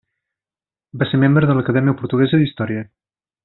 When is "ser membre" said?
1.11-1.51